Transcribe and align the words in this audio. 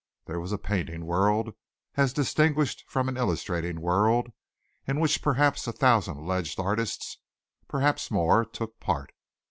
There 0.25 0.39
was 0.39 0.51
a 0.51 0.57
painting 0.57 1.05
world, 1.05 1.53
as 1.95 2.11
distinguished 2.11 2.83
from 2.87 3.07
an 3.07 3.17
illustrating 3.17 3.81
world, 3.81 4.31
in 4.87 4.99
which 4.99 5.21
perhaps 5.21 5.67
a 5.67 5.71
thousand 5.71 6.17
alleged 6.17 6.59
artists, 6.59 7.19
perhaps 7.67 8.09
more, 8.09 8.43
took 8.43 8.79
part. 8.79 9.11